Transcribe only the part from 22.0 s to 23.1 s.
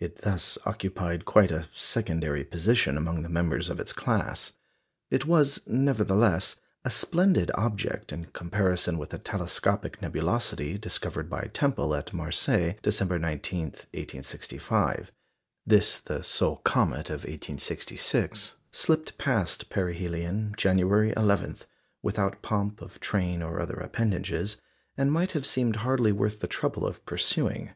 without pomp of